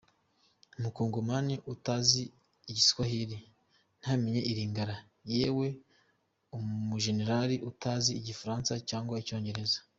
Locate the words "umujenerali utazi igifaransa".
6.55-8.73